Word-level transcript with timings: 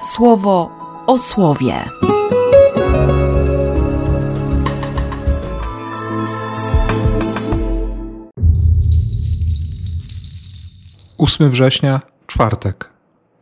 słowo 0.00 0.70
o 1.06 1.18
słowie. 1.18 1.74
8 11.18 11.50
września, 11.50 12.00
czwartek. 12.26 12.90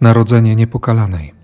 Narodzenie 0.00 0.56
Niepokalanej. 0.56 1.34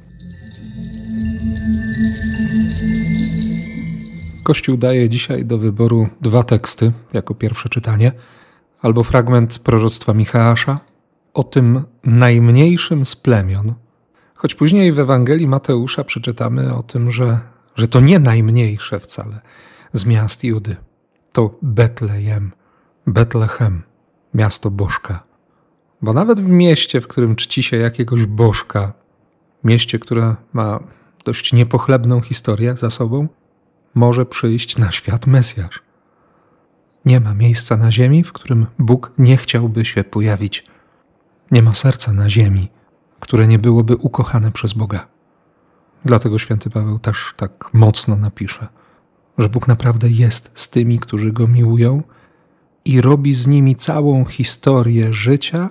Kościół 4.43 4.77
daje 4.77 5.09
dzisiaj 5.11 5.45
do 5.45 5.59
wyboru 5.59 6.09
dwa 6.21 6.43
teksty 6.43 6.93
jako 7.12 7.35
pierwsze 7.35 7.69
czytanie, 7.69 8.12
albo 8.83 9.05
fragment 9.05 9.59
proroctwa 9.59 10.15
Michała 10.15 10.55
o 11.35 11.45
tym 11.45 11.85
najmniejszym 12.05 13.07
z 13.07 13.17
plemion, 13.17 13.75
choć 14.44 14.54
później 14.54 14.93
w 14.93 14.98
Ewangelii 14.98 15.46
Mateusza 15.46 16.04
przeczytamy 16.04 16.75
o 16.75 16.82
tym, 16.82 17.11
że, 17.11 17.40
że 17.76 17.89
to 17.89 18.00
nie 18.00 18.18
najmniejsze 18.18 19.00
wcale 19.00 19.40
z 19.93 20.07
miast 20.07 20.44
Judy. 20.44 20.76
To 21.32 21.58
Betlejem, 21.62 22.53
Betlechem, 23.07 23.82
miasto 24.34 24.70
Bożka. 24.70 25.22
Bo 26.03 26.12
nawet 26.12 26.40
w 26.40 26.48
mieście, 26.48 27.00
w 27.00 27.08
którym 27.08 27.36
czci 27.36 27.62
się 27.62 27.76
jakiegoś 27.76 28.26
Bożka, 28.26 28.93
mieście, 29.64 29.98
które 29.98 30.36
ma 30.53 30.81
dość 31.25 31.53
niepochlebną 31.53 32.20
historię 32.20 32.77
za 32.77 32.91
sobą, 32.91 33.28
może 33.95 34.27
przyjść 34.27 34.77
na 34.78 34.92
świat 34.92 35.27
Mesjasz. 35.27 35.83
Nie 37.05 37.20
ma 37.20 37.34
miejsca 37.34 37.77
na 37.77 37.92
ziemi, 37.92 38.25
w 38.25 38.33
którym 38.33 38.67
Bóg 38.78 39.12
nie 39.19 39.36
chciałby 39.36 39.84
się 39.84 40.05
pojawić. 40.05 40.64
Nie 41.50 41.62
ma 41.62 41.75
serca 41.75 42.12
na 42.12 42.31
ziemi, 42.31 42.69
które 43.25 43.47
nie 43.47 43.59
byłoby 43.59 43.97
ukochane 43.97 44.53
przez 44.53 44.73
Boga. 44.73 45.06
Dlatego 46.05 46.39
święty 46.39 46.71
Paweł 46.71 46.98
też 46.98 47.35
tak 47.37 47.71
mocno 47.73 48.17
napisze, 48.17 48.69
że 49.39 49.48
Bóg 49.48 49.69
naprawdę 49.69 50.11
jest 50.11 50.51
z 50.55 50.69
tymi, 50.69 50.98
którzy 50.98 51.33
go 51.33 51.47
miłują 51.47 52.03
i 52.85 53.01
robi 53.01 53.35
z 53.35 53.47
nimi 53.47 53.77
całą 53.77 54.25
historię 54.25 55.13
życia, 55.13 55.71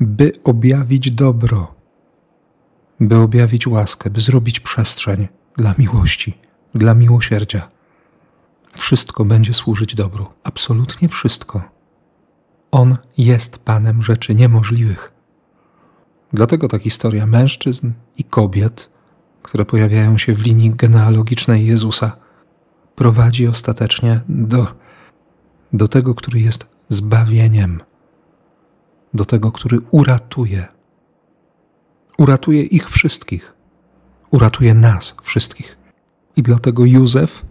by 0.00 0.32
objawić 0.44 1.10
dobro, 1.10 1.74
by 3.00 3.16
objawić 3.16 3.66
łaskę, 3.66 4.10
by 4.10 4.20
zrobić 4.20 4.60
przestrzeń 4.60 5.28
dla 5.56 5.74
miłości, 5.78 6.38
dla 6.74 6.94
miłosierdzia. 6.94 7.70
Wszystko 8.76 9.24
będzie 9.24 9.54
służyć 9.54 9.94
dobru, 9.94 10.26
absolutnie 10.42 11.08
wszystko. 11.08 11.62
On 12.70 12.96
jest 13.18 13.58
Panem 13.58 14.02
rzeczy 14.02 14.34
niemożliwych. 14.34 15.19
Dlatego 16.32 16.68
ta 16.68 16.78
historia 16.78 17.26
mężczyzn 17.26 17.92
i 18.18 18.24
kobiet, 18.24 18.90
które 19.42 19.64
pojawiają 19.64 20.18
się 20.18 20.34
w 20.34 20.42
linii 20.42 20.70
genealogicznej 20.70 21.66
Jezusa, 21.66 22.16
prowadzi 22.94 23.46
ostatecznie 23.46 24.20
do, 24.28 24.66
do 25.72 25.88
tego, 25.88 26.14
który 26.14 26.40
jest 26.40 26.66
zbawieniem, 26.88 27.80
do 29.14 29.24
tego, 29.24 29.52
który 29.52 29.78
uratuje. 29.90 30.66
Uratuje 32.18 32.62
ich 32.62 32.90
wszystkich, 32.90 33.52
uratuje 34.30 34.74
nas 34.74 35.16
wszystkich. 35.22 35.76
I 36.36 36.42
dlatego 36.42 36.84
Józef, 36.84 37.42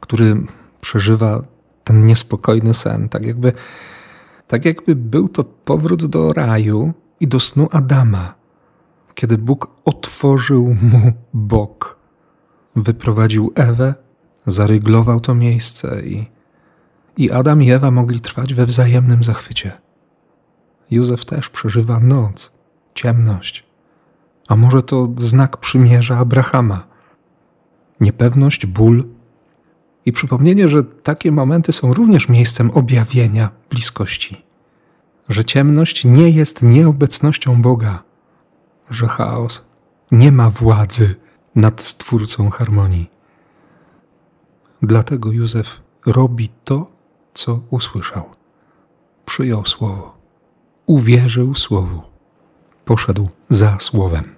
który 0.00 0.46
przeżywa 0.80 1.42
ten 1.84 2.06
niespokojny 2.06 2.74
sen, 2.74 3.08
tak 3.08 3.26
jakby, 3.26 3.52
tak 4.48 4.64
jakby 4.64 4.96
był 4.96 5.28
to 5.28 5.44
powrót 5.44 6.06
do 6.06 6.32
raju 6.32 6.92
i 7.20 7.28
do 7.28 7.40
snu 7.40 7.68
Adama, 7.72 8.34
kiedy 9.14 9.38
Bóg 9.38 9.70
otworzył 9.84 10.76
mu 10.82 11.12
bok, 11.34 11.98
wyprowadził 12.76 13.52
Ewę, 13.54 13.94
zaryglował 14.46 15.20
to 15.20 15.34
miejsce 15.34 16.02
i, 16.06 16.26
i 17.16 17.30
Adam 17.30 17.62
i 17.62 17.70
Ewa 17.70 17.90
mogli 17.90 18.20
trwać 18.20 18.54
we 18.54 18.66
wzajemnym 18.66 19.22
zachwycie. 19.22 19.72
Józef 20.90 21.24
też 21.24 21.50
przeżywa 21.50 22.00
noc, 22.00 22.52
ciemność, 22.94 23.64
a 24.48 24.56
może 24.56 24.82
to 24.82 25.08
znak 25.16 25.56
przymierza 25.56 26.18
Abrahama. 26.18 26.86
Niepewność, 28.00 28.66
ból 28.66 29.04
i 30.06 30.12
przypomnienie, 30.12 30.68
że 30.68 30.84
takie 30.84 31.32
momenty 31.32 31.72
są 31.72 31.94
również 31.94 32.28
miejscem 32.28 32.70
objawienia 32.70 33.50
bliskości, 33.70 34.43
że 35.28 35.44
ciemność 35.44 36.04
nie 36.04 36.30
jest 36.30 36.62
nieobecnością 36.62 37.62
Boga, 37.62 38.02
że 38.90 39.08
chaos 39.08 39.64
nie 40.12 40.32
ma 40.32 40.50
władzy 40.50 41.14
nad 41.54 41.82
Stwórcą 41.82 42.50
harmonii. 42.50 43.10
Dlatego 44.82 45.32
Józef 45.32 45.80
robi 46.06 46.48
to, 46.64 46.90
co 47.34 47.60
usłyszał. 47.70 48.24
Przyjął 49.26 49.66
słowo, 49.66 50.16
uwierzył 50.86 51.54
słowu, 51.54 52.02
poszedł 52.84 53.28
za 53.48 53.78
słowem. 53.78 54.34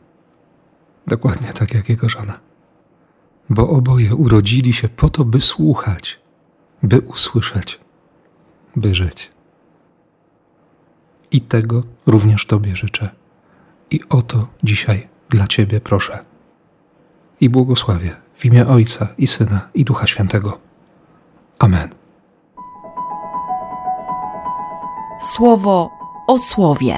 Dokładnie 1.06 1.52
tak 1.52 1.74
jak 1.74 1.88
jego 1.88 2.08
żona. 2.08 2.40
Bo 3.50 3.68
oboje 3.68 4.14
urodzili 4.14 4.72
się 4.72 4.88
po 4.88 5.08
to, 5.10 5.24
by 5.24 5.40
słuchać, 5.40 6.20
by 6.82 7.00
usłyszeć, 7.00 7.80
by 8.76 8.94
żyć. 8.94 9.35
I 11.30 11.40
tego 11.40 11.82
również 12.06 12.46
Tobie 12.46 12.76
życzę. 12.76 13.08
I 13.90 14.00
o 14.08 14.22
to 14.22 14.46
dzisiaj 14.64 15.08
dla 15.30 15.46
Ciebie 15.46 15.80
proszę. 15.80 16.24
I 17.40 17.48
błogosławię 17.48 18.16
w 18.34 18.44
imię 18.44 18.66
Ojca 18.66 19.08
i 19.18 19.26
Syna 19.26 19.68
i 19.74 19.84
Ducha 19.84 20.06
Świętego. 20.06 20.58
Amen. 21.58 21.88
Słowo 25.34 25.90
o 26.26 26.38
słowie. 26.38 26.94